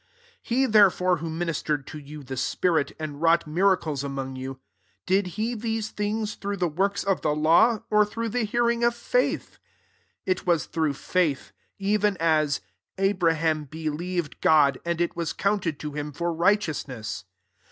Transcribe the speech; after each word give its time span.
5 0.01 0.07
He, 0.41 0.65
therefore, 0.65 1.17
who 1.17 1.29
minis 1.29 1.61
tered 1.63 1.85
to 1.85 1.99
you 1.99 2.23
the 2.23 2.35
spirit, 2.35 2.91
and 2.99 3.21
wrought 3.21 3.45
,miracles 3.45 4.03
among 4.03 4.35
you, 4.35 4.59
did 5.05 5.27
he 5.37 5.53
these 5.53 5.91
things 5.91 6.33
through 6.33 6.57
the 6.57 6.67
works 6.67 7.03
of 7.03 7.21
the 7.21 7.35
law, 7.35 7.81
or 7.91 8.03
through 8.03 8.29
the 8.29 8.43
hearing 8.43 8.83
of 8.83 8.95
faith? 8.95 9.59
6 10.25 10.25
it 10.25 10.47
was 10.47 10.65
through 10.65 10.93
faith: 10.95 11.51
even 11.77 12.17
as" 12.19 12.61
Abra 12.97 13.35
ham 13.35 13.65
believed 13.65 14.41
God, 14.41 14.79
and 14.83 14.99
it 14.99 15.15
was 15.15 15.33
counted 15.33 15.77
to 15.81 15.91
him 15.93 16.11
for 16.13 16.33
righteous 16.33 16.87
ness." 16.87 17.25